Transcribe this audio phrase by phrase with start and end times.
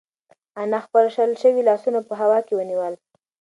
[0.61, 2.93] انا خپل شل شوي لاسونه په هوا کې ونیول.